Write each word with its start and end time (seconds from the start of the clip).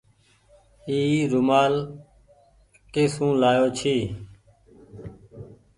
اي 0.89 0.99
رومآل 1.31 1.73
ڪي 2.93 3.03
سون 3.13 3.31
لآيو 3.41 3.67
ڇي۔ 3.77 3.95